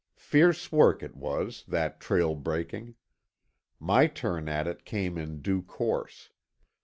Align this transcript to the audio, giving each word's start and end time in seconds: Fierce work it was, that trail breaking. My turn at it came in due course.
Fierce 0.17 0.71
work 0.71 1.03
it 1.03 1.15
was, 1.15 1.63
that 1.67 1.99
trail 1.99 2.33
breaking. 2.33 2.95
My 3.79 4.07
turn 4.07 4.49
at 4.49 4.65
it 4.65 4.83
came 4.83 5.15
in 5.15 5.43
due 5.43 5.61
course. 5.61 6.31